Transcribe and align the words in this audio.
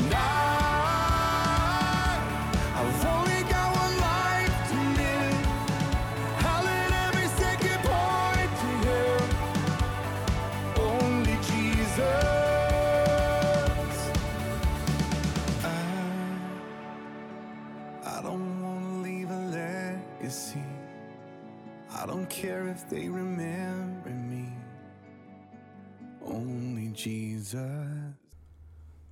And 0.00 0.39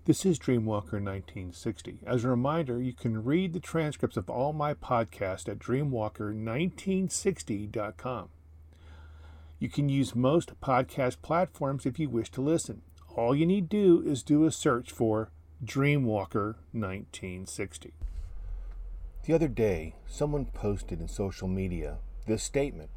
This 0.09 0.25
is 0.25 0.39
Dreamwalker 0.39 1.05
1960. 1.05 1.99
As 2.07 2.25
a 2.25 2.31
reminder, 2.31 2.81
you 2.81 2.95
can 2.95 3.25
read 3.25 3.53
the 3.53 3.61
transcripts 3.61 4.17
of 4.17 4.31
all 4.31 4.55
my 4.55 4.73
podcasts 4.73 5.51
at 5.51 5.59
dreamwalker1960.com. 5.59 8.29
You 9.59 9.69
can 9.69 9.91
use 9.91 10.15
most 10.15 10.59
podcast 10.63 11.21
platforms 11.21 11.85
if 11.85 11.99
you 11.99 12.09
wish 12.09 12.31
to 12.31 12.41
listen. 12.41 12.81
All 13.17 13.35
you 13.35 13.45
need 13.45 13.69
to 13.69 13.77
do 13.77 14.03
is 14.11 14.23
do 14.23 14.47
a 14.47 14.51
search 14.51 14.91
for 14.91 15.31
Dreamwalker 15.63 16.55
1960. 16.73 17.93
The 19.25 19.35
other 19.35 19.49
day, 19.49 19.95
someone 20.07 20.47
posted 20.47 21.03
in 21.03 21.09
social 21.09 21.49
media 21.49 21.99
this 22.27 22.43
statement 22.43 22.89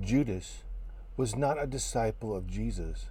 Judas 0.00 0.62
was 1.18 1.36
not 1.36 1.62
a 1.62 1.66
disciple 1.66 2.34
of 2.34 2.46
Jesus, 2.46 3.10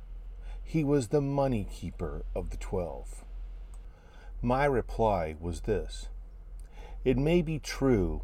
he 0.63 0.83
was 0.83 1.07
the 1.07 1.21
money 1.21 1.67
keeper 1.71 2.23
of 2.35 2.49
the 2.49 2.57
twelve. 2.57 3.23
My 4.41 4.65
reply 4.65 5.35
was 5.39 5.61
this 5.61 6.07
It 7.03 7.17
may 7.17 7.41
be 7.41 7.59
true 7.59 8.21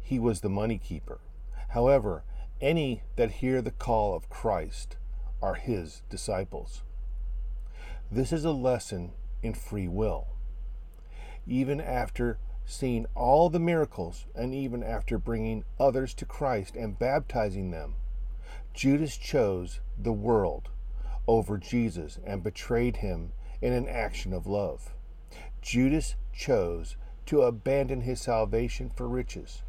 he 0.00 0.18
was 0.18 0.40
the 0.40 0.48
money 0.48 0.78
keeper. 0.78 1.20
However, 1.70 2.24
any 2.60 3.02
that 3.16 3.32
hear 3.42 3.60
the 3.60 3.70
call 3.70 4.14
of 4.14 4.30
Christ 4.30 4.96
are 5.42 5.54
his 5.54 6.02
disciples. 6.08 6.82
This 8.10 8.32
is 8.32 8.44
a 8.44 8.52
lesson 8.52 9.12
in 9.42 9.54
free 9.54 9.88
will. 9.88 10.28
Even 11.46 11.80
after 11.80 12.38
seeing 12.64 13.06
all 13.14 13.50
the 13.50 13.60
miracles 13.60 14.26
and 14.34 14.54
even 14.54 14.82
after 14.82 15.18
bringing 15.18 15.64
others 15.78 16.14
to 16.14 16.24
Christ 16.24 16.76
and 16.76 16.98
baptizing 16.98 17.70
them, 17.70 17.94
Judas 18.72 19.16
chose 19.16 19.80
the 19.98 20.12
world 20.12 20.68
over 21.28 21.58
Jesus 21.58 22.18
and 22.24 22.42
betrayed 22.42 22.96
him 22.96 23.32
in 23.60 23.72
an 23.74 23.86
action 23.86 24.32
of 24.32 24.46
love. 24.46 24.94
Judas 25.60 26.16
chose 26.32 26.96
to 27.26 27.42
abandon 27.42 28.00
his 28.00 28.22
salvation 28.22 28.88
for 28.88 29.06
riches, 29.06 29.62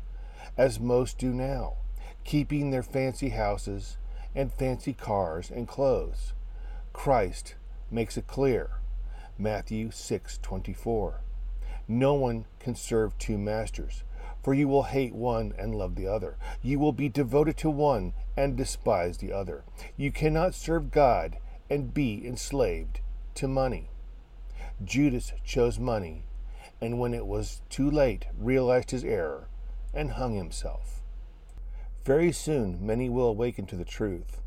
as 0.58 0.80
most 0.80 1.18
do 1.18 1.34
now, 1.34 1.76
keeping 2.24 2.72
their 2.72 2.82
fancy 2.82 3.30
houses 3.30 3.98
and 4.34 4.54
fancy 4.54 4.94
cars 4.94 5.52
and 5.52 5.68
clothes. 5.68 6.34
Christ 6.94 7.56
makes 7.92 8.16
it 8.18 8.28
clear. 8.28 8.72
Matthew 9.38 9.90
6:24. 9.92 11.22
No 11.88 12.14
one 12.14 12.46
can 12.60 12.76
serve 12.76 13.18
two 13.18 13.38
masters, 13.38 14.04
for 14.44 14.54
you 14.54 14.68
will 14.68 14.84
hate 14.84 15.14
one 15.14 15.54
and 15.58 15.76
love 15.76 15.96
the 15.96 16.08
other. 16.08 16.38
You 16.62 16.80
will 16.80 16.94
be 16.94 17.10
devoted 17.10 17.58
to 17.58 17.70
one 17.70 18.14
and 18.38 18.56
despise 18.56 19.18
the 19.18 19.34
other. 19.34 19.64
You 19.98 20.12
cannot 20.12 20.54
serve 20.54 20.92
God 20.92 21.38
and 21.70 21.94
be 21.94 22.26
enslaved 22.26 23.02
to 23.36 23.48
money. 23.48 23.90
Judas 24.84 25.34
chose 25.44 25.78
money, 25.80 26.24
and 26.82 27.00
when 27.00 27.14
it 27.14 27.26
was 27.26 27.62
too 27.70 27.90
late, 27.90 28.26
realized 28.38 28.92
his 28.92 29.04
error 29.04 29.50
and 29.94 30.12
hung 30.12 30.36
himself. 30.36 31.02
Very 32.06 32.32
soon, 32.32 32.86
many 32.86 33.10
will 33.10 33.28
awaken 33.28 33.66
to 33.68 33.76
the 33.76 33.86
truth. 33.86 34.42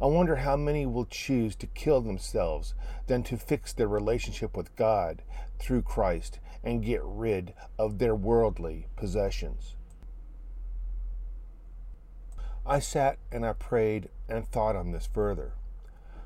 I 0.00 0.06
wonder 0.06 0.36
how 0.36 0.56
many 0.56 0.86
will 0.86 1.04
choose 1.04 1.54
to 1.56 1.66
kill 1.68 2.00
themselves 2.00 2.74
than 3.06 3.22
to 3.24 3.36
fix 3.36 3.72
their 3.72 3.86
relationship 3.86 4.56
with 4.56 4.74
God 4.74 5.22
through 5.58 5.82
Christ 5.82 6.40
and 6.64 6.84
get 6.84 7.02
rid 7.04 7.54
of 7.78 7.98
their 7.98 8.14
worldly 8.14 8.88
possessions. 8.96 9.76
I 12.66 12.78
sat 12.78 13.18
and 13.30 13.44
I 13.44 13.52
prayed 13.52 14.08
and 14.28 14.48
thought 14.48 14.74
on 14.74 14.90
this 14.90 15.06
further. 15.06 15.52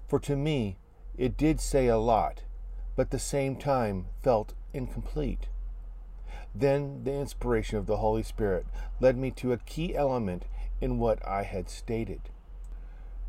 For 0.08 0.18
to 0.20 0.36
me, 0.36 0.78
it 1.18 1.36
did 1.36 1.60
say 1.60 1.86
a 1.86 1.98
lot, 1.98 2.42
but 2.96 3.02
at 3.02 3.10
the 3.10 3.18
same 3.18 3.56
time 3.56 4.06
felt 4.22 4.54
incomplete. 4.72 5.48
Then 6.54 7.04
the 7.04 7.12
inspiration 7.12 7.76
of 7.76 7.86
the 7.86 7.98
Holy 7.98 8.22
Spirit 8.22 8.66
led 9.00 9.18
me 9.18 9.30
to 9.32 9.52
a 9.52 9.58
key 9.58 9.94
element 9.94 10.46
in 10.80 10.98
what 10.98 11.24
I 11.28 11.42
had 11.42 11.68
stated. 11.68 12.22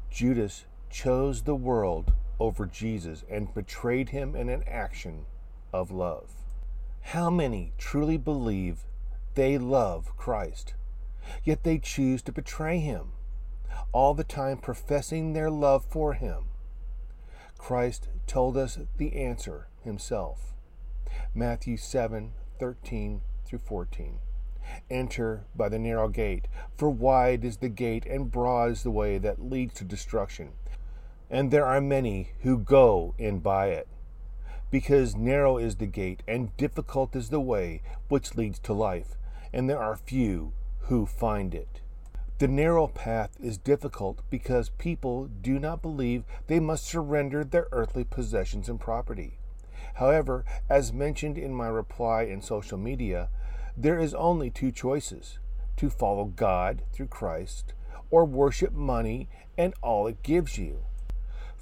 Judas 0.09 0.65
chose 0.89 1.41
the 1.41 1.55
world 1.55 2.13
over 2.39 2.65
Jesus 2.65 3.25
and 3.29 3.53
betrayed 3.53 4.09
him 4.09 4.33
in 4.35 4.47
an 4.47 4.63
action 4.65 5.25
of 5.73 5.91
love. 5.91 6.31
How 7.01 7.29
many 7.29 7.73
truly 7.77 8.17
believe 8.17 8.85
they 9.35 9.57
love 9.57 10.15
Christ, 10.15 10.75
yet 11.43 11.63
they 11.63 11.77
choose 11.77 12.21
to 12.23 12.31
betray 12.31 12.79
him, 12.79 13.11
all 13.91 14.13
the 14.13 14.23
time 14.23 14.57
professing 14.57 15.33
their 15.33 15.51
love 15.51 15.83
for 15.83 16.13
him? 16.13 16.45
Christ 17.59 18.07
told 18.25 18.57
us 18.57 18.79
the 18.97 19.13
answer 19.15 19.67
himself. 19.83 20.55
Matthew 21.35 21.77
7 21.77 22.31
13 22.57 23.21
through 23.45 23.59
14. 23.59 24.19
Enter 24.89 25.45
by 25.55 25.69
the 25.69 25.77
narrow 25.77 26.07
gate, 26.07 26.47
for 26.75 26.89
wide 26.89 27.45
is 27.45 27.57
the 27.57 27.69
gate 27.69 28.05
and 28.05 28.31
broad 28.31 28.71
is 28.71 28.83
the 28.83 28.91
way 28.91 29.17
that 29.17 29.41
leads 29.41 29.75
to 29.75 29.83
destruction, 29.83 30.53
and 31.29 31.51
there 31.51 31.65
are 31.65 31.81
many 31.81 32.31
who 32.41 32.57
go 32.57 33.13
in 33.17 33.39
by 33.39 33.67
it. 33.67 33.87
Because 34.71 35.15
narrow 35.15 35.57
is 35.57 35.75
the 35.75 35.87
gate 35.87 36.23
and 36.27 36.55
difficult 36.57 37.15
is 37.15 37.29
the 37.29 37.39
way 37.39 37.81
which 38.07 38.35
leads 38.35 38.59
to 38.59 38.73
life, 38.73 39.17
and 39.53 39.69
there 39.69 39.81
are 39.81 39.95
few 39.95 40.53
who 40.81 41.05
find 41.05 41.53
it. 41.53 41.81
The 42.39 42.47
narrow 42.47 42.87
path 42.87 43.31
is 43.37 43.57
difficult 43.57 44.21
because 44.29 44.69
people 44.69 45.25
do 45.25 45.59
not 45.59 45.81
believe 45.81 46.23
they 46.47 46.61
must 46.61 46.85
surrender 46.85 47.43
their 47.43 47.67
earthly 47.73 48.05
possessions 48.05 48.69
and 48.69 48.79
property. 48.79 49.39
However, 49.95 50.45
as 50.69 50.93
mentioned 50.93 51.37
in 51.37 51.53
my 51.53 51.67
reply 51.67 52.23
in 52.23 52.41
social 52.41 52.77
media, 52.77 53.27
there 53.75 53.99
is 53.99 54.13
only 54.13 54.49
two 54.49 54.71
choices 54.71 55.37
to 55.75 55.89
follow 55.89 56.23
God 56.23 56.83
through 56.93 57.07
Christ 57.07 57.73
or 58.09 58.23
worship 58.23 58.71
money 58.71 59.27
and 59.57 59.73
all 59.83 60.07
it 60.07 60.23
gives 60.23 60.57
you. 60.57 60.85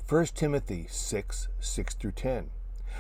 1 0.08 0.26
Timothy 0.36 0.86
6 0.88 1.48
6 1.60 1.94
through 1.96 2.12
10. 2.12 2.52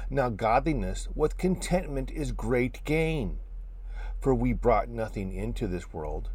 Now, 0.09 0.29
godliness 0.29 1.09
with 1.13 1.37
contentment 1.37 2.09
is 2.09 2.31
great 2.31 2.83
gain. 2.85 3.37
For 4.19 4.33
we 4.33 4.53
brought 4.53 4.89
nothing 4.89 5.31
into 5.31 5.67
this 5.67 5.93
world, 5.93 6.31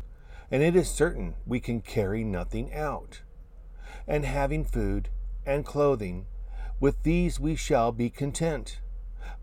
and 0.52 0.62
it 0.62 0.76
is 0.76 0.90
certain 0.90 1.34
we 1.46 1.58
can 1.58 1.80
carry 1.80 2.22
nothing 2.22 2.74
out. 2.74 3.22
And 4.06 4.26
having 4.26 4.66
food 4.66 5.08
and 5.46 5.64
clothing, 5.64 6.26
with 6.78 7.02
these 7.04 7.40
we 7.40 7.56
shall 7.56 7.90
be 7.90 8.10
content. 8.10 8.78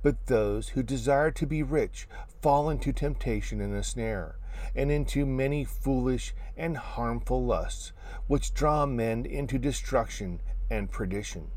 But 0.04 0.28
those 0.28 0.70
who 0.70 0.84
desire 0.84 1.32
to 1.32 1.48
be 1.48 1.64
rich 1.64 2.08
fall 2.44 2.70
into 2.70 2.94
temptation 2.94 3.60
and 3.60 3.74
a 3.74 3.82
snare, 3.82 4.38
and 4.76 4.92
into 4.92 5.26
many 5.26 5.66
foolish 5.66 6.36
and 6.56 6.78
harmful 6.78 7.44
lusts, 7.44 7.92
which 8.28 8.54
draw 8.54 8.86
men 8.86 9.26
into 9.26 9.58
destruction 9.58 10.42
and 10.70 10.92
perdition. 10.92 11.50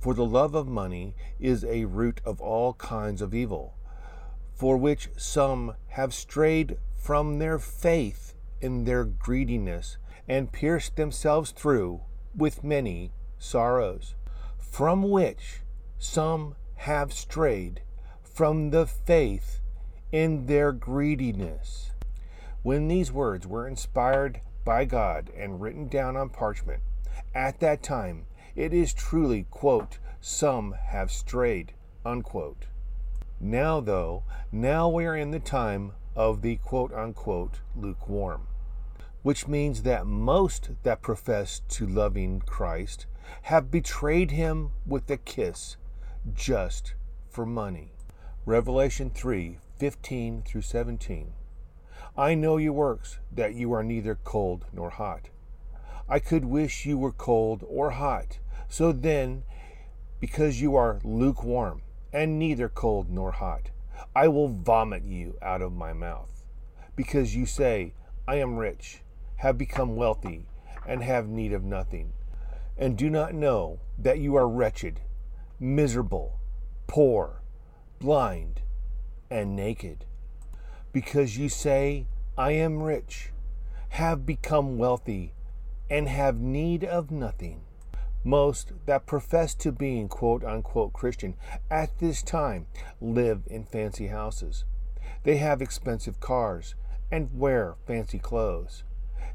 For 0.00 0.12
the 0.12 0.26
love 0.26 0.56
of 0.56 0.66
money 0.66 1.14
is 1.38 1.64
a 1.64 1.84
root 1.84 2.20
of 2.24 2.40
all 2.40 2.74
kinds 2.74 3.22
of 3.22 3.32
evil, 3.32 3.74
for 4.56 4.76
which 4.76 5.08
some 5.16 5.76
have 5.90 6.12
strayed 6.12 6.78
from 6.96 7.38
their 7.38 7.60
faith 7.60 8.34
in 8.60 8.84
their 8.84 9.04
greediness, 9.04 9.96
and 10.28 10.52
pierced 10.52 10.96
themselves 10.96 11.50
through 11.50 12.00
with 12.36 12.64
many 12.64 13.12
sorrows, 13.38 14.14
from 14.58 15.02
which 15.02 15.60
some 15.98 16.54
have 16.76 17.12
strayed 17.12 17.82
from 18.22 18.70
the 18.70 18.86
faith 18.86 19.60
in 20.12 20.46
their 20.46 20.72
greediness. 20.72 21.90
When 22.62 22.88
these 22.88 23.10
words 23.12 23.46
were 23.46 23.66
inspired 23.66 24.40
by 24.64 24.84
God 24.84 25.30
and 25.36 25.60
written 25.60 25.88
down 25.88 26.16
on 26.16 26.28
parchment, 26.28 26.82
at 27.34 27.60
that 27.60 27.82
time 27.82 28.26
it 28.54 28.72
is 28.72 28.92
truly, 28.92 29.46
quote, 29.50 29.98
some 30.20 30.72
have 30.88 31.10
strayed, 31.10 31.72
unquote. 32.04 32.66
Now, 33.40 33.80
though, 33.80 34.24
now 34.52 34.88
we 34.88 35.06
are 35.06 35.16
in 35.16 35.30
the 35.30 35.40
time 35.40 35.92
of 36.16 36.42
the 36.42 36.56
quote 36.56 36.92
unquote 36.92 37.60
lukewarm, 37.76 38.46
which 39.22 39.46
means 39.46 39.82
that 39.82 40.06
most 40.06 40.70
that 40.82 41.02
profess 41.02 41.62
to 41.68 41.86
loving 41.86 42.40
Christ 42.40 43.06
have 43.42 43.70
betrayed 43.70 44.32
him 44.32 44.72
with 44.86 45.10
a 45.10 45.16
kiss 45.16 45.76
just 46.34 46.94
for 47.28 47.46
money. 47.46 47.92
Revelation 48.44 49.10
3 49.10 49.58
15 49.78 50.42
through 50.42 50.60
17. 50.60 51.32
I 52.16 52.34
know 52.34 52.58
your 52.58 52.72
works, 52.74 53.18
that 53.32 53.54
you 53.54 53.72
are 53.72 53.82
neither 53.82 54.16
cold 54.24 54.66
nor 54.72 54.90
hot. 54.90 55.30
I 56.08 56.18
could 56.18 56.44
wish 56.44 56.84
you 56.84 56.98
were 56.98 57.12
cold 57.12 57.64
or 57.66 57.92
hot. 57.92 58.40
So 58.68 58.92
then, 58.92 59.44
because 60.18 60.60
you 60.60 60.76
are 60.76 61.00
lukewarm, 61.02 61.82
and 62.12 62.38
neither 62.38 62.68
cold 62.68 63.08
nor 63.08 63.32
hot, 63.32 63.70
I 64.14 64.28
will 64.28 64.48
vomit 64.48 65.04
you 65.04 65.36
out 65.42 65.62
of 65.62 65.72
my 65.72 65.92
mouth. 65.92 66.44
Because 66.96 67.34
you 67.34 67.46
say, 67.46 67.94
I 68.26 68.36
am 68.36 68.56
rich, 68.56 69.02
have 69.36 69.56
become 69.56 69.96
wealthy, 69.96 70.46
and 70.86 71.02
have 71.02 71.28
need 71.28 71.52
of 71.52 71.64
nothing, 71.64 72.12
and 72.76 72.96
do 72.96 73.10
not 73.10 73.34
know 73.34 73.80
that 73.98 74.18
you 74.18 74.36
are 74.36 74.48
wretched, 74.48 75.00
miserable, 75.58 76.38
poor, 76.86 77.42
blind, 77.98 78.62
and 79.30 79.54
naked. 79.54 80.04
Because 80.92 81.38
you 81.38 81.48
say, 81.48 82.06
I 82.36 82.52
am 82.52 82.82
rich, 82.82 83.30
have 83.90 84.26
become 84.26 84.78
wealthy, 84.78 85.34
and 85.88 86.08
have 86.08 86.40
need 86.40 86.84
of 86.84 87.10
nothing. 87.10 87.62
Most 88.24 88.72
that 88.84 89.06
profess 89.06 89.54
to 89.54 89.72
being 89.72 90.06
quote 90.06 90.44
unquote 90.44 90.92
Christian 90.92 91.36
at 91.70 91.98
this 92.00 92.20
time 92.20 92.66
live 93.00 93.44
in 93.46 93.64
fancy 93.64 94.08
houses. 94.08 94.66
They 95.22 95.38
have 95.38 95.62
expensive 95.62 96.20
cars 96.20 96.74
and 97.10 97.30
wear 97.32 97.76
fancy 97.86 98.18
clothes, 98.18 98.84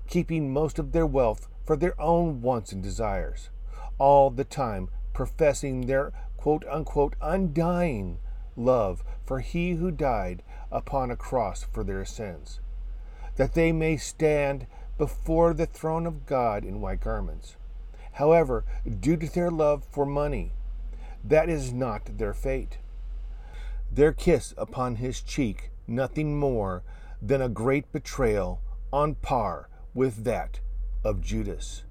keeping 0.08 0.54
most 0.54 0.78
of 0.78 0.92
their 0.92 1.08
wealth 1.08 1.48
for 1.66 1.76
their 1.76 2.00
own 2.00 2.44
wants 2.44 2.72
and 2.72 2.84
desires, 2.84 3.50
all 3.98 4.30
the 4.30 4.44
time 4.44 4.90
professing 5.14 5.88
their 5.88 6.14
quote 6.38 6.64
unquote 6.70 7.16
undying 7.22 8.20
love 8.56 9.04
for 9.26 9.40
he 9.40 9.72
who 9.72 9.90
died 9.90 10.44
upon 10.72 11.10
a 11.10 11.16
cross 11.16 11.64
for 11.64 11.84
their 11.84 12.06
sins, 12.06 12.60
that 13.36 13.56
they 13.56 13.72
may 13.72 13.98
stand 13.98 14.68
before 15.00 15.56
the 15.56 15.66
throne 15.66 16.06
of 16.06 16.28
God 16.28 16.64
in 16.64 16.82
white 16.82 17.02
garments 17.02 17.56
However, 18.16 18.64
due 19.02 19.18
to 19.18 19.28
their 19.28 19.52
love 19.52 19.84
for 19.84 20.06
money, 20.06 20.54
that 21.22 21.50
is 21.50 21.74
not 21.74 22.18
their 22.18 22.34
fate. 22.34 22.78
Their 23.92 24.14
kiss 24.14 24.54
upon 24.58 24.96
his 24.96 25.22
cheek, 25.22 25.72
nothing 25.86 26.38
more 26.38 26.84
than 27.22 27.42
a 27.42 27.50
great 27.50 27.92
betrayal 27.92 28.62
on 28.94 29.16
par 29.16 29.68
with 29.94 30.24
that 30.24 30.62
of 31.04 31.20
Judas. 31.20 31.84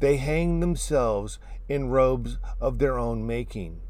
They 0.00 0.16
hang 0.16 0.58
themselves 0.58 1.38
in 1.68 1.90
robes 1.90 2.38
of 2.60 2.78
their 2.80 2.98
own 2.98 3.24
making, 3.24 3.82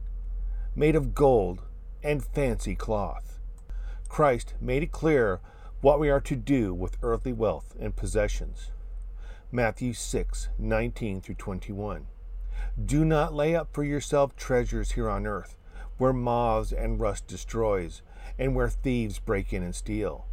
made 0.74 0.94
of 0.94 1.14
gold 1.14 1.62
and 2.02 2.22
fancy 2.22 2.74
cloth. 2.74 3.38
Christ 4.08 4.52
made 4.60 4.82
it 4.82 4.92
clear 4.92 5.40
what 5.80 5.98
we 6.00 6.10
are 6.10 6.20
to 6.20 6.36
do 6.36 6.74
with 6.74 6.98
earthly 7.02 7.32
wealth 7.32 7.74
and 7.80 7.96
possessions. 7.96 8.72
Matthew 9.52 9.92
6 9.92 10.48
19 10.58 11.20
through 11.20 11.36
21. 11.36 12.08
Do 12.84 13.04
not 13.04 13.32
lay 13.32 13.54
up 13.54 13.68
for 13.72 13.84
yourself 13.84 14.34
treasures 14.34 14.92
here 14.92 15.08
on 15.08 15.24
earth, 15.24 15.56
where 15.98 16.12
moths 16.12 16.72
and 16.72 16.98
rust 16.98 17.28
destroys, 17.28 18.02
and 18.40 18.56
where 18.56 18.68
thieves 18.68 19.20
break 19.20 19.52
in 19.52 19.62
and 19.62 19.74
steal. 19.74 20.26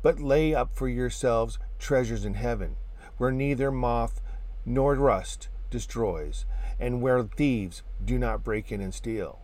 But 0.00 0.18
lay 0.18 0.54
up 0.54 0.74
for 0.74 0.88
yourselves 0.88 1.58
treasures 1.78 2.24
in 2.24 2.34
heaven, 2.34 2.76
where 3.18 3.30
neither 3.30 3.70
moth 3.70 4.22
nor 4.64 4.94
rust 4.94 5.48
destroys, 5.68 6.46
and 6.80 7.02
where 7.02 7.22
thieves 7.22 7.82
do 8.02 8.18
not 8.18 8.42
break 8.42 8.72
in 8.72 8.80
and 8.80 8.94
steal. 8.94 9.40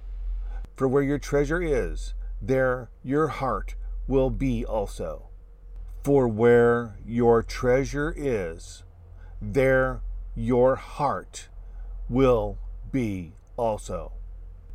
For 0.76 0.88
where 0.88 1.02
your 1.02 1.19
treasure 1.19 1.61
is, 1.61 2.14
there 2.40 2.88
your 3.05 3.28
heart 3.28 3.75
will 4.08 4.31
be 4.31 4.64
also. 4.64 5.28
For 6.02 6.26
where 6.26 6.96
your 7.05 7.43
treasure 7.43 8.14
is, 8.17 8.82
there 9.41 10.03
your 10.35 10.77
heart 10.77 11.49
will 12.09 12.59
be 12.93 13.33
also. 13.57 14.13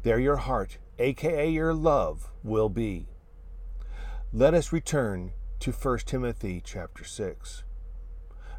There 0.04 0.20
your 0.20 0.38
heart, 0.38 0.78
aka 0.98 1.50
your 1.50 1.74
love, 1.74 2.32
will 2.44 2.70
be. 2.70 3.08
Let 4.34 4.54
us 4.54 4.74
return 4.74 5.34
to 5.60 5.72
1 5.72 6.00
Timothy 6.00 6.62
chapter 6.64 7.04
6, 7.04 7.64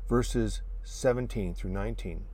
verses 0.08 0.62
17 0.84 1.54
through 1.54 1.70
19. 1.70 2.24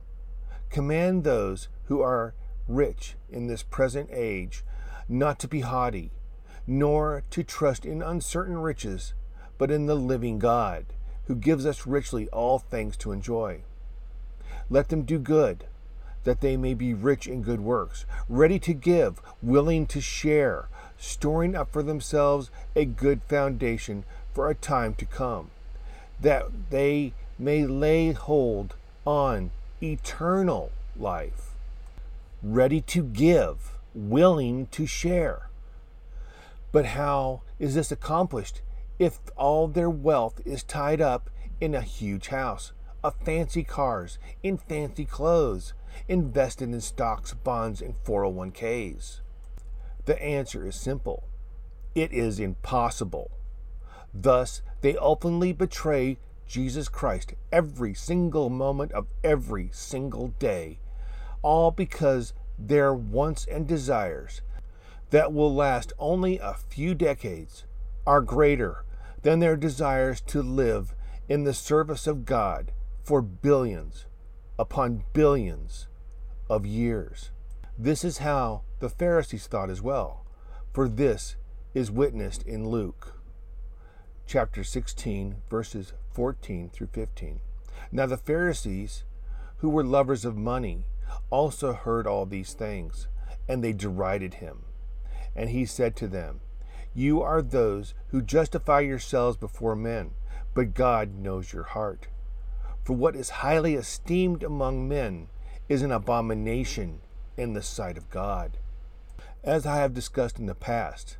Command 0.69 1.23
those 1.23 1.67
who 1.85 2.01
are 2.01 2.35
rich 2.67 3.15
in 3.29 3.47
this 3.47 3.63
present 3.63 4.09
age 4.11 4.63
not 5.09 5.39
to 5.39 5.47
be 5.47 5.61
haughty, 5.61 6.11
nor 6.65 7.23
to 7.29 7.43
trust 7.43 7.85
in 7.85 8.01
uncertain 8.01 8.57
riches, 8.57 9.13
but 9.57 9.69
in 9.69 9.85
the 9.85 9.95
living 9.95 10.39
God 10.39 10.85
who 11.27 11.35
gives 11.35 11.65
us 11.65 11.87
richly 11.87 12.27
all 12.29 12.59
things 12.59 12.97
to 12.97 13.11
enjoy. 13.11 13.61
Let 14.69 14.89
them 14.89 15.03
do 15.03 15.19
good, 15.19 15.65
that 16.23 16.41
they 16.41 16.57
may 16.57 16.73
be 16.73 16.93
rich 16.93 17.27
in 17.27 17.41
good 17.41 17.61
works, 17.61 18.05
ready 18.29 18.59
to 18.59 18.73
give, 18.73 19.21
willing 19.41 19.85
to 19.87 20.01
share, 20.01 20.67
storing 20.97 21.55
up 21.55 21.71
for 21.71 21.83
themselves 21.83 22.49
a 22.75 22.85
good 22.85 23.21
foundation 23.27 24.05
for 24.33 24.49
a 24.49 24.55
time 24.55 24.93
to 24.95 25.05
come, 25.05 25.51
that 26.19 26.45
they 26.69 27.13
may 27.37 27.65
lay 27.65 28.11
hold 28.11 28.75
on 29.05 29.51
eternal 29.81 30.71
life, 30.97 31.51
ready 32.41 32.81
to 32.81 33.03
give, 33.03 33.77
willing 33.93 34.67
to 34.67 34.85
share. 34.85 35.49
But 36.71 36.85
how 36.85 37.41
is 37.59 37.75
this 37.75 37.91
accomplished 37.91 38.61
if 39.03 39.19
all 39.35 39.67
their 39.67 39.89
wealth 39.89 40.39
is 40.45 40.63
tied 40.63 41.01
up 41.01 41.29
in 41.59 41.75
a 41.75 41.81
huge 41.81 42.29
house, 42.29 42.71
of 43.03 43.13
fancy 43.25 43.61
cars, 43.61 44.17
in 44.41 44.57
fancy 44.57 45.03
clothes, 45.03 45.73
invested 46.07 46.69
in 46.69 46.79
stocks, 46.79 47.33
bonds, 47.33 47.81
and 47.81 48.01
401ks? 48.05 49.19
The 50.05 50.21
answer 50.21 50.65
is 50.65 50.77
simple 50.77 51.25
it 51.93 52.13
is 52.13 52.39
impossible. 52.39 53.29
Thus, 54.13 54.61
they 54.81 54.95
openly 54.95 55.51
betray 55.51 56.17
Jesus 56.47 56.87
Christ 56.87 57.33
every 57.51 57.93
single 57.93 58.49
moment 58.49 58.93
of 58.93 59.07
every 59.23 59.69
single 59.73 60.29
day, 60.39 60.79
all 61.41 61.71
because 61.71 62.33
their 62.57 62.93
wants 62.93 63.45
and 63.45 63.67
desires 63.67 64.41
that 65.09 65.33
will 65.33 65.53
last 65.53 65.91
only 65.99 66.39
a 66.39 66.53
few 66.53 66.95
decades 66.95 67.65
are 68.07 68.21
greater 68.21 68.83
than 69.23 69.39
their 69.39 69.55
desires 69.55 70.21
to 70.21 70.41
live 70.41 70.93
in 71.27 71.43
the 71.43 71.53
service 71.53 72.07
of 72.07 72.25
God 72.25 72.71
for 73.03 73.21
billions 73.21 74.05
upon 74.59 75.03
billions 75.13 75.87
of 76.49 76.65
years. 76.65 77.31
This 77.77 78.03
is 78.03 78.19
how 78.19 78.61
the 78.79 78.89
Pharisees 78.89 79.47
thought 79.47 79.69
as 79.69 79.81
well, 79.81 80.25
for 80.71 80.87
this 80.87 81.35
is 81.73 81.89
witnessed 81.89 82.43
in 82.43 82.69
Luke 82.69 83.13
chapter 84.25 84.63
16, 84.63 85.35
verses 85.49 85.93
14 86.13 86.69
through 86.69 86.87
15. 86.93 87.39
Now 87.91 88.05
the 88.05 88.17
Pharisees, 88.17 89.03
who 89.57 89.69
were 89.69 89.83
lovers 89.83 90.25
of 90.25 90.35
money, 90.37 90.85
also 91.29 91.73
heard 91.73 92.07
all 92.07 92.25
these 92.25 92.53
things, 92.53 93.07
and 93.47 93.63
they 93.63 93.73
derided 93.73 94.35
him. 94.35 94.63
And 95.35 95.49
he 95.49 95.65
said 95.65 95.95
to 95.97 96.07
them, 96.07 96.41
you 96.93 97.21
are 97.21 97.41
those 97.41 97.93
who 98.09 98.21
justify 98.21 98.81
yourselves 98.81 99.37
before 99.37 99.75
men, 99.75 100.11
but 100.53 100.73
God 100.73 101.15
knows 101.15 101.51
your 101.51 101.63
heart. 101.63 102.07
For 102.83 102.93
what 102.93 103.15
is 103.15 103.29
highly 103.41 103.75
esteemed 103.75 104.43
among 104.43 104.87
men 104.87 105.27
is 105.69 105.81
an 105.81 105.91
abomination 105.91 107.01
in 107.37 107.53
the 107.53 107.61
sight 107.61 107.97
of 107.97 108.09
God. 108.09 108.57
As 109.43 109.65
I 109.65 109.77
have 109.77 109.93
discussed 109.93 110.37
in 110.37 110.45
the 110.45 110.55
past, 110.55 111.17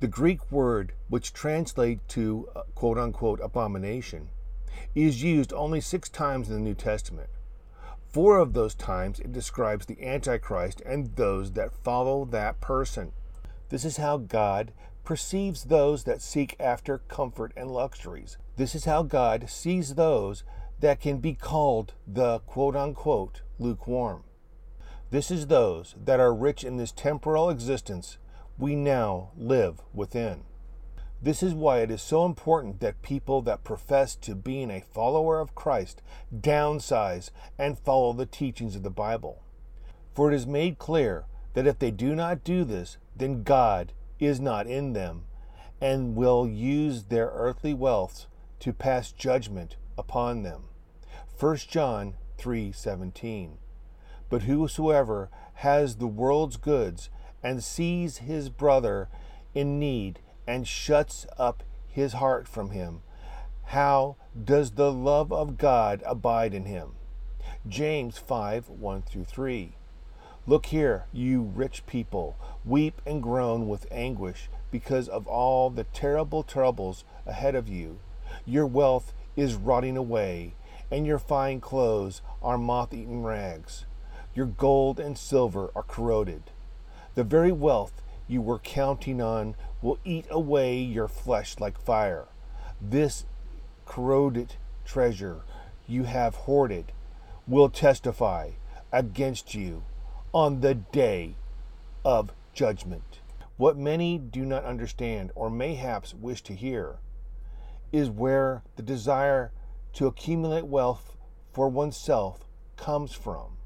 the 0.00 0.08
Greek 0.08 0.50
word 0.50 0.92
which 1.08 1.32
translates 1.32 2.02
to 2.08 2.48
uh, 2.54 2.62
quote 2.74 2.98
unquote 2.98 3.40
abomination 3.40 4.28
is 4.94 5.22
used 5.22 5.52
only 5.52 5.80
six 5.80 6.08
times 6.08 6.48
in 6.48 6.54
the 6.54 6.60
New 6.60 6.74
Testament. 6.74 7.30
Four 8.10 8.38
of 8.38 8.52
those 8.52 8.74
times 8.74 9.20
it 9.20 9.32
describes 9.32 9.86
the 9.86 10.04
Antichrist 10.04 10.82
and 10.84 11.16
those 11.16 11.52
that 11.52 11.72
follow 11.72 12.24
that 12.26 12.60
person. 12.60 13.12
This 13.70 13.84
is 13.84 13.96
how 13.96 14.18
God 14.18 14.72
perceives 15.04 15.64
those 15.64 16.04
that 16.04 16.22
seek 16.22 16.56
after 16.58 16.98
comfort 16.98 17.52
and 17.56 17.70
luxuries. 17.70 18.38
This 18.56 18.74
is 18.74 18.84
how 18.84 19.02
God 19.02 19.48
sees 19.48 19.94
those 19.94 20.44
that 20.80 21.00
can 21.00 21.18
be 21.18 21.34
called 21.34 21.94
the 22.06 22.40
quote 22.40 22.76
unquote 22.76 23.42
lukewarm. 23.58 24.24
This 25.10 25.30
is 25.30 25.46
those 25.46 25.94
that 26.02 26.20
are 26.20 26.34
rich 26.34 26.64
in 26.64 26.76
this 26.76 26.92
temporal 26.92 27.50
existence 27.50 28.18
we 28.58 28.74
now 28.74 29.30
live 29.36 29.80
within. 29.92 30.44
This 31.22 31.42
is 31.42 31.54
why 31.54 31.78
it 31.78 31.90
is 31.90 32.02
so 32.02 32.26
important 32.26 32.80
that 32.80 33.00
people 33.00 33.40
that 33.42 33.64
profess 33.64 34.14
to 34.16 34.34
being 34.34 34.70
a 34.70 34.80
follower 34.80 35.40
of 35.40 35.54
Christ 35.54 36.02
downsize 36.34 37.30
and 37.58 37.78
follow 37.78 38.12
the 38.12 38.26
teachings 38.26 38.76
of 38.76 38.82
the 38.82 38.90
Bible. 38.90 39.42
For 40.14 40.30
it 40.30 40.34
is 40.34 40.46
made 40.46 40.78
clear 40.78 41.24
that 41.54 41.66
if 41.66 41.78
they 41.78 41.90
do 41.90 42.14
not 42.14 42.44
do 42.44 42.62
this, 42.62 42.98
then 43.16 43.42
God 43.42 43.92
is 44.18 44.40
not 44.40 44.66
in 44.66 44.92
them, 44.92 45.24
and 45.80 46.16
will 46.16 46.46
use 46.46 47.04
their 47.04 47.30
earthly 47.34 47.74
wealths 47.74 48.26
to 48.60 48.72
pass 48.72 49.12
judgment 49.12 49.76
upon 49.98 50.42
them. 50.42 50.64
1 51.38 51.56
John 51.68 52.14
3:17. 52.38 53.58
But 54.30 54.42
whosoever 54.42 55.30
has 55.54 55.96
the 55.96 56.06
world's 56.06 56.56
goods 56.56 57.10
and 57.42 57.62
sees 57.62 58.18
his 58.18 58.48
brother 58.48 59.08
in 59.54 59.78
need 59.78 60.20
and 60.46 60.66
shuts 60.66 61.26
up 61.38 61.62
his 61.86 62.14
heart 62.14 62.48
from 62.48 62.70
him, 62.70 63.02
how 63.68 64.16
does 64.42 64.72
the 64.72 64.92
love 64.92 65.32
of 65.32 65.56
God 65.56 66.02
abide 66.06 66.54
in 66.54 66.64
him? 66.66 66.94
James 67.66 68.18
5 68.18 68.68
1 68.68 69.02
through 69.02 69.24
3. 69.24 69.76
Look 70.46 70.66
here, 70.66 71.06
you 71.10 71.40
rich 71.40 71.86
people, 71.86 72.36
weep 72.66 73.00
and 73.06 73.22
groan 73.22 73.66
with 73.66 73.86
anguish 73.90 74.50
because 74.70 75.08
of 75.08 75.26
all 75.26 75.70
the 75.70 75.84
terrible 75.84 76.42
troubles 76.42 77.04
ahead 77.24 77.54
of 77.54 77.66
you. 77.66 77.98
Your 78.44 78.66
wealth 78.66 79.14
is 79.36 79.54
rotting 79.54 79.96
away, 79.96 80.54
and 80.90 81.06
your 81.06 81.18
fine 81.18 81.62
clothes 81.62 82.20
are 82.42 82.58
moth 82.58 82.92
eaten 82.92 83.22
rags. 83.22 83.86
Your 84.34 84.44
gold 84.44 85.00
and 85.00 85.16
silver 85.16 85.70
are 85.74 85.82
corroded. 85.82 86.42
The 87.14 87.24
very 87.24 87.52
wealth 87.52 88.02
you 88.28 88.42
were 88.42 88.58
counting 88.58 89.22
on 89.22 89.54
will 89.80 89.98
eat 90.04 90.26
away 90.28 90.78
your 90.78 91.08
flesh 91.08 91.58
like 91.58 91.80
fire. 91.80 92.26
This 92.82 93.24
corroded 93.86 94.56
treasure 94.84 95.40
you 95.86 96.04
have 96.04 96.34
hoarded 96.34 96.92
will 97.46 97.70
testify 97.70 98.50
against 98.92 99.54
you 99.54 99.84
on 100.34 100.60
the 100.62 100.74
day 100.74 101.36
of 102.04 102.32
judgment. 102.52 103.20
What 103.56 103.78
many 103.78 104.18
do 104.18 104.44
not 104.44 104.64
understand 104.64 105.30
or 105.36 105.48
mayhaps 105.48 106.12
wish 106.12 106.42
to 106.42 106.54
hear 106.54 106.98
is 107.92 108.10
where 108.10 108.64
the 108.74 108.82
desire 108.82 109.52
to 109.92 110.08
accumulate 110.08 110.66
wealth 110.66 111.16
for 111.52 111.68
oneself 111.68 112.48
comes 112.76 113.12
from. 113.12 113.58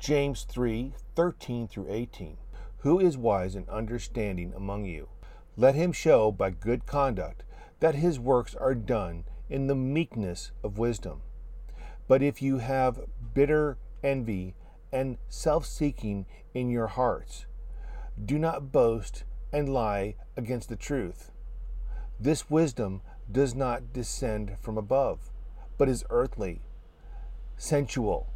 James 0.00 0.42
3 0.42 0.92
13 1.14 1.68
through 1.68 1.86
18. 1.88 2.36
Who 2.78 2.98
is 2.98 3.16
wise 3.16 3.54
and 3.54 3.68
understanding 3.68 4.52
among 4.56 4.86
you? 4.86 5.08
Let 5.56 5.76
him 5.76 5.92
show 5.92 6.32
by 6.32 6.50
good 6.50 6.84
conduct 6.84 7.44
that 7.78 7.94
his 7.94 8.18
works 8.18 8.56
are 8.56 8.74
done 8.74 9.22
in 9.48 9.68
the 9.68 9.76
meekness 9.76 10.50
of 10.64 10.78
wisdom. 10.78 11.22
But 12.08 12.22
if 12.24 12.42
you 12.42 12.58
have 12.58 13.06
bitter 13.34 13.78
envy 14.02 14.56
and 14.92 15.18
self 15.28 15.64
seeking 15.66 16.26
in 16.54 16.70
your 16.70 16.88
hearts, 16.88 17.46
do 18.22 18.38
not 18.38 18.72
boast 18.72 19.24
and 19.52 19.68
lie 19.68 20.16
against 20.36 20.68
the 20.68 20.76
truth. 20.76 21.32
This 22.18 22.50
wisdom 22.50 23.02
does 23.30 23.54
not 23.54 23.92
descend 23.92 24.56
from 24.60 24.76
above, 24.76 25.30
but 25.78 25.88
is 25.88 26.04
earthly, 26.10 26.60
sensual, 27.56 28.28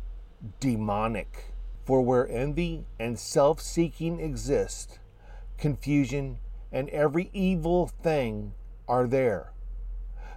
demonic. 0.61 1.53
For 1.85 2.01
where 2.01 2.27
envy 2.31 2.87
and 2.99 3.19
self 3.19 3.61
seeking 3.61 4.19
exist, 4.19 4.99
confusion 5.59 6.39
and 6.73 6.89
every 6.89 7.29
evil 7.33 7.87
thing 7.87 8.55
are 8.89 9.07
there. 9.07 9.53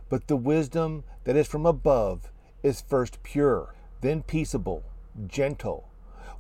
But 0.09 0.27
the 0.27 0.35
wisdom 0.35 1.03
that 1.23 1.35
is 1.35 1.47
from 1.47 1.65
above 1.65 2.31
is 2.63 2.81
first 2.81 3.23
pure, 3.23 3.73
then 4.01 4.23
peaceable, 4.23 4.83
gentle, 5.25 5.86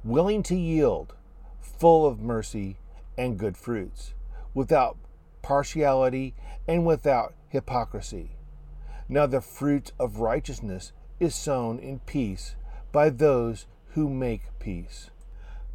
willing 0.07 0.41
to 0.43 0.55
yield, 0.55 1.13
full 1.59 2.05
of 2.05 2.21
mercy 2.21 2.77
and 3.17 3.37
good 3.37 3.57
fruits, 3.57 4.13
without 4.53 4.97
partiality 5.41 6.33
and 6.67 6.85
without 6.85 7.33
hypocrisy. 7.49 8.31
Now 9.09 9.25
the 9.25 9.41
fruit 9.41 9.91
of 9.99 10.19
righteousness 10.19 10.91
is 11.19 11.35
sown 11.35 11.79
in 11.79 11.99
peace 11.99 12.55
by 12.91 13.09
those 13.09 13.65
who 13.91 14.09
make 14.09 14.57
peace. 14.59 15.09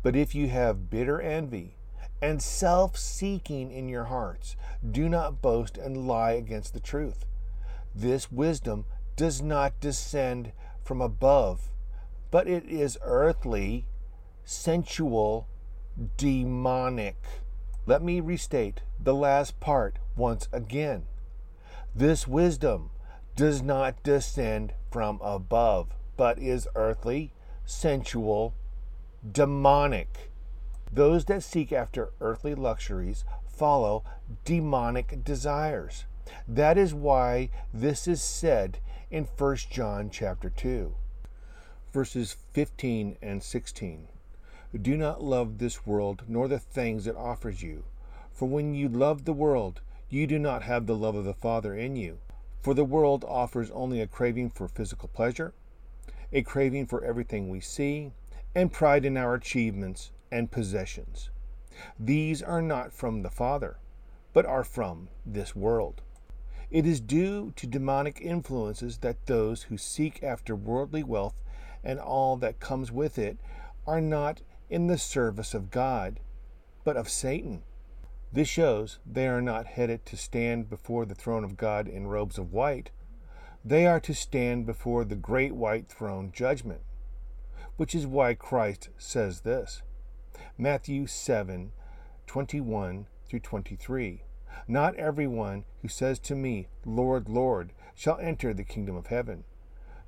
But 0.02 0.16
if 0.16 0.34
you 0.34 0.48
have 0.48 0.90
bitter 0.90 1.20
envy 1.20 1.76
and 2.20 2.42
self 2.42 2.96
seeking 2.96 3.70
in 3.70 3.88
your 3.88 4.04
hearts, 4.04 4.56
do 4.88 5.08
not 5.08 5.42
boast 5.42 5.76
and 5.76 6.06
lie 6.06 6.32
against 6.32 6.74
the 6.74 6.80
truth. 6.80 7.24
This 7.94 8.30
wisdom 8.30 8.84
does 9.16 9.42
not 9.42 9.80
descend 9.80 10.52
from 10.84 11.00
above, 11.00 11.70
but 12.30 12.48
it 12.48 12.64
is 12.64 12.98
earthly, 13.02 13.86
sensual, 14.44 15.46
demonic. 16.16 17.16
Let 17.86 18.02
me 18.02 18.20
restate 18.20 18.80
the 19.00 19.14
last 19.14 19.60
part 19.60 19.98
once 20.16 20.48
again. 20.52 21.04
This 21.94 22.26
wisdom 22.26 22.90
does 23.36 23.62
not 23.62 24.02
descend 24.02 24.74
from 24.90 25.20
above, 25.22 25.88
but 26.16 26.38
is 26.38 26.68
earthly, 26.74 27.32
sensual, 27.64 28.54
demonic. 29.30 30.30
Those 30.92 31.24
that 31.26 31.42
seek 31.42 31.72
after 31.72 32.10
earthly 32.20 32.54
luxuries 32.54 33.24
follow 33.46 34.04
demonic 34.44 35.24
desires. 35.24 36.04
That 36.46 36.78
is 36.78 36.94
why 36.94 37.50
this 37.72 38.06
is 38.06 38.22
said 38.22 38.78
in 39.10 39.24
1 39.24 39.56
John 39.70 40.10
chapter 40.10 40.50
2 40.50 40.94
verses 41.92 42.36
15 42.52 43.16
and 43.20 43.42
16. 43.42 44.08
Do 44.80 44.96
not 44.96 45.22
love 45.22 45.58
this 45.58 45.86
world 45.86 46.22
nor 46.26 46.48
the 46.48 46.58
things 46.58 47.06
it 47.06 47.14
offers 47.14 47.62
you, 47.62 47.84
for 48.32 48.48
when 48.48 48.74
you 48.74 48.88
love 48.88 49.24
the 49.26 49.34
world, 49.34 49.82
you 50.08 50.26
do 50.26 50.38
not 50.38 50.62
have 50.62 50.86
the 50.86 50.96
love 50.96 51.14
of 51.14 51.26
the 51.26 51.34
Father 51.34 51.74
in 51.74 51.94
you. 51.94 52.18
For 52.62 52.72
the 52.72 52.84
world 52.84 53.22
offers 53.28 53.70
only 53.72 54.00
a 54.00 54.06
craving 54.06 54.48
for 54.50 54.68
physical 54.68 55.08
pleasure, 55.08 55.52
a 56.32 56.42
craving 56.42 56.86
for 56.86 57.04
everything 57.04 57.50
we 57.50 57.60
see, 57.60 58.12
and 58.54 58.72
pride 58.72 59.04
in 59.04 59.18
our 59.18 59.34
achievements 59.34 60.10
and 60.30 60.50
possessions. 60.50 61.28
These 61.98 62.42
are 62.42 62.62
not 62.62 62.94
from 62.94 63.22
the 63.22 63.30
Father, 63.30 63.76
but 64.32 64.46
are 64.46 64.64
from 64.64 65.08
this 65.26 65.54
world. 65.54 66.00
It 66.70 66.86
is 66.86 67.00
due 67.00 67.52
to 67.56 67.66
demonic 67.66 68.22
influences 68.22 68.98
that 68.98 69.26
those 69.26 69.64
who 69.64 69.76
seek 69.76 70.22
after 70.22 70.56
worldly 70.56 71.02
wealth 71.02 71.34
and 71.84 71.98
all 71.98 72.36
that 72.38 72.60
comes 72.60 72.90
with 72.90 73.18
it 73.18 73.36
are 73.86 74.00
not 74.00 74.40
in 74.72 74.86
the 74.86 74.96
service 74.96 75.52
of 75.52 75.70
God, 75.70 76.18
but 76.82 76.96
of 76.96 77.10
Satan. 77.10 77.62
This 78.32 78.48
shows 78.48 79.00
they 79.04 79.28
are 79.28 79.42
not 79.42 79.66
headed 79.66 80.06
to 80.06 80.16
stand 80.16 80.70
before 80.70 81.04
the 81.04 81.14
throne 81.14 81.44
of 81.44 81.58
God 81.58 81.86
in 81.86 82.06
robes 82.06 82.38
of 82.38 82.54
white. 82.54 82.90
They 83.62 83.86
are 83.86 84.00
to 84.00 84.14
stand 84.14 84.64
before 84.64 85.04
the 85.04 85.14
great 85.14 85.54
white 85.54 85.88
throne 85.88 86.32
judgment, 86.34 86.80
which 87.76 87.94
is 87.94 88.06
why 88.06 88.32
Christ 88.32 88.88
says 88.96 89.42
this. 89.42 89.82
Matthew 90.56 91.06
7 91.06 91.72
21 92.26 93.06
through 93.28 93.40
23. 93.40 94.22
Not 94.66 94.94
everyone 94.96 95.66
who 95.82 95.88
says 95.88 96.18
to 96.20 96.34
me, 96.34 96.68
Lord, 96.86 97.28
Lord, 97.28 97.74
shall 97.94 98.16
enter 98.20 98.54
the 98.54 98.64
kingdom 98.64 98.96
of 98.96 99.08
heaven, 99.08 99.44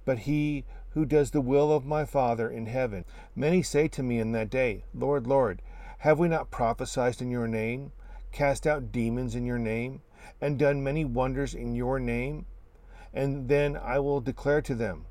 but 0.04 0.20
he 0.20 0.64
who 0.90 1.04
does 1.04 1.30
the 1.32 1.40
will 1.40 1.72
of 1.72 1.84
my 1.84 2.04
Father 2.04 2.48
in 2.48 2.66
heaven. 2.66 3.04
Many 3.34 3.62
say 3.62 3.88
to 3.88 4.02
me 4.02 4.18
in 4.18 4.32
that 4.32 4.50
day, 4.50 4.84
Lord, 4.94 5.26
Lord, 5.26 5.60
have 5.98 6.18
we 6.18 6.28
not 6.28 6.50
prophesied 6.50 7.20
in 7.20 7.30
your 7.30 7.48
name, 7.48 7.92
cast 8.30 8.66
out 8.66 8.92
demons 8.92 9.34
in 9.34 9.44
your 9.44 9.58
name, 9.58 10.02
and 10.40 10.58
done 10.58 10.84
many 10.84 11.04
wonders 11.04 11.54
in 11.54 11.74
your 11.74 11.98
name? 11.98 12.46
And 13.12 13.48
then 13.48 13.76
I 13.76 13.98
will 13.98 14.20
declare 14.20 14.62
to 14.62 14.74
them, 14.74 15.06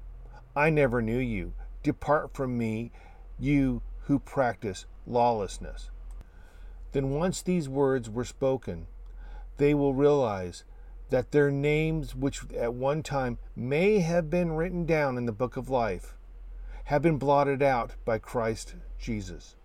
I 0.56 0.70
never 0.70 1.02
knew 1.02 1.18
you. 1.18 1.54
Depart 1.82 2.34
from 2.34 2.58
me, 2.58 2.92
you 3.40 3.82
who 4.06 4.20
practice 4.20 4.86
lawlessness. 5.08 5.90
Then, 6.92 7.10
once 7.10 7.42
these 7.42 7.68
words 7.68 8.10
were 8.10 8.24
spoken, 8.24 8.88
they 9.58 9.74
will 9.74 9.94
realize 9.94 10.64
that 11.10 11.32
their 11.32 11.52
names, 11.52 12.16
which 12.16 12.42
at 12.54 12.74
one 12.74 13.04
time 13.04 13.38
may 13.56 14.00
have 14.00 14.30
been 14.30 14.54
written 14.54 14.86
down 14.86 15.18
in 15.18 15.26
the 15.26 15.32
book 15.32 15.58
of 15.58 15.70
life, 15.70 16.16
have 16.86 17.02
been 17.02 17.18
blotted 17.18 17.62
out 17.62 17.92
by 18.04 18.18
Christ 18.18 18.76
Jesus. 19.00 19.56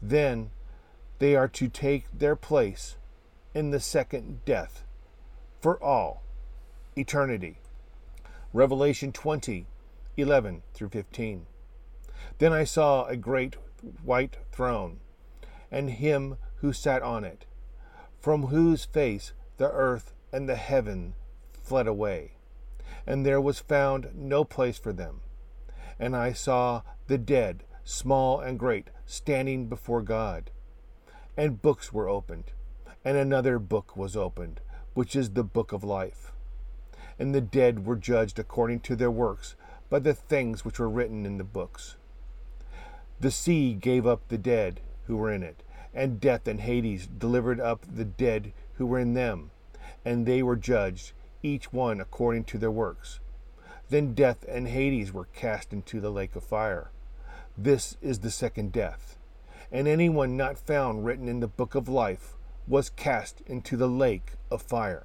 Then 0.00 0.50
they 1.18 1.36
are 1.36 1.48
to 1.48 1.68
take 1.68 2.06
their 2.12 2.36
place 2.36 2.96
in 3.54 3.70
the 3.70 3.80
second 3.80 4.44
death 4.44 4.84
for 5.60 5.82
all 5.82 6.22
eternity. 6.96 7.58
Revelation 8.52 9.12
20, 9.12 9.66
11 10.16 10.62
through 10.74 10.88
15. 10.88 11.46
Then 12.38 12.52
I 12.52 12.64
saw 12.64 13.04
a 13.06 13.16
great 13.16 13.56
white 14.02 14.36
throne, 14.50 15.00
and 15.70 15.90
him 15.90 16.36
who 16.56 16.72
sat 16.72 17.02
on 17.02 17.24
it, 17.24 17.46
from 18.20 18.48
whose 18.48 18.84
face 18.84 19.32
the 19.56 19.70
earth 19.70 20.12
and 20.32 20.48
the 20.48 20.56
heaven 20.56 21.14
fled 21.52 21.86
away, 21.86 22.32
and 23.06 23.24
there 23.24 23.40
was 23.40 23.60
found 23.60 24.08
no 24.14 24.44
place 24.44 24.78
for 24.78 24.92
them. 24.92 25.20
And 25.98 26.16
I 26.16 26.32
saw 26.32 26.82
the 27.06 27.18
dead, 27.18 27.64
small 27.84 28.40
and 28.40 28.58
great, 28.58 28.88
standing 29.06 29.66
before 29.68 30.02
God. 30.02 30.50
And 31.36 31.62
books 31.62 31.92
were 31.92 32.08
opened, 32.08 32.52
and 33.04 33.16
another 33.16 33.58
book 33.58 33.96
was 33.96 34.16
opened, 34.16 34.60
which 34.94 35.14
is 35.14 35.30
the 35.30 35.44
book 35.44 35.72
of 35.72 35.84
life. 35.84 36.32
And 37.18 37.34
the 37.34 37.40
dead 37.40 37.86
were 37.86 37.96
judged 37.96 38.38
according 38.38 38.80
to 38.80 38.96
their 38.96 39.10
works 39.10 39.54
by 39.88 39.98
the 39.98 40.14
things 40.14 40.64
which 40.64 40.78
were 40.78 40.88
written 40.88 41.26
in 41.26 41.38
the 41.38 41.44
books. 41.44 41.96
The 43.20 43.30
sea 43.30 43.74
gave 43.74 44.06
up 44.06 44.26
the 44.26 44.38
dead 44.38 44.80
who 45.06 45.16
were 45.16 45.30
in 45.30 45.42
it, 45.42 45.62
and 45.94 46.20
death 46.20 46.48
and 46.48 46.60
Hades 46.60 47.06
delivered 47.06 47.60
up 47.60 47.86
the 47.88 48.04
dead 48.04 48.52
who 48.74 48.86
were 48.86 48.98
in 48.98 49.14
them, 49.14 49.51
and 50.04 50.26
they 50.26 50.42
were 50.42 50.56
judged, 50.56 51.12
each 51.42 51.72
one 51.72 52.00
according 52.00 52.44
to 52.44 52.58
their 52.58 52.70
works. 52.70 53.20
Then 53.88 54.14
death 54.14 54.44
and 54.48 54.68
Hades 54.68 55.12
were 55.12 55.26
cast 55.26 55.72
into 55.72 56.00
the 56.00 56.10
lake 56.10 56.34
of 56.36 56.44
fire. 56.44 56.90
This 57.56 57.96
is 58.00 58.20
the 58.20 58.30
second 58.30 58.72
death. 58.72 59.18
And 59.70 59.86
anyone 59.86 60.36
not 60.36 60.58
found 60.58 61.04
written 61.04 61.28
in 61.28 61.40
the 61.40 61.48
book 61.48 61.74
of 61.74 61.88
life 61.88 62.34
was 62.66 62.90
cast 62.90 63.42
into 63.46 63.76
the 63.76 63.88
lake 63.88 64.32
of 64.50 64.62
fire. 64.62 65.04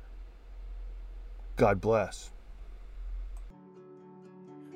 God 1.55 1.81
bless. 1.81 2.31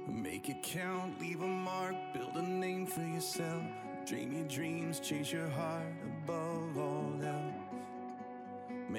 Make 0.08 0.50
it 0.50 0.64
count, 0.64 1.22
leave 1.22 1.42
a 1.42 1.48
mark, 1.48 1.96
build 2.14 2.36
a 2.36 2.42
name 2.42 2.88
for 2.88 3.02
yourself. 3.02 3.64
Dream 4.06 4.34
your 4.34 4.48
dreams, 4.48 5.00
chase 5.00 5.32
your 5.32 5.48
heart 5.50 5.94
above 6.26 6.78
all. 6.78 7.01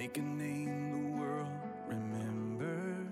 Make 0.03 0.19
a 0.19 0.21
name 0.21 0.91
the 0.91 1.17
world 1.17 1.47
remembers. 1.87 3.07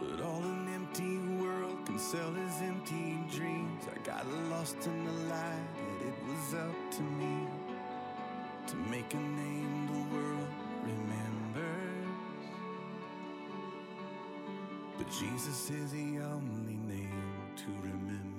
But 0.00 0.20
all 0.24 0.40
an 0.40 0.68
empty 0.72 1.18
world 1.42 1.84
can 1.84 1.98
sell 1.98 2.32
is 2.46 2.62
empty 2.62 3.18
dreams. 3.34 3.82
I 3.92 3.98
got 4.06 4.24
lost 4.50 4.86
in 4.86 5.04
the 5.04 5.12
light, 5.34 5.68
that 5.74 6.06
it 6.06 6.14
was 6.28 6.54
up 6.54 6.90
to 6.92 7.02
me 7.02 7.48
to 8.68 8.76
make 8.88 9.12
a 9.14 9.16
name 9.16 9.88
the 9.88 10.14
world 10.14 10.48
remembers. 10.84 12.44
But 14.96 15.10
Jesus 15.10 15.70
is 15.70 15.90
the 15.90 16.20
only 16.20 16.76
name 16.86 17.32
to 17.56 17.66
remember. 17.82 18.30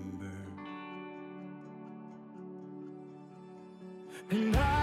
And 4.30 4.56
I 4.56 4.81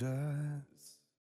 Jesus. 0.00 0.39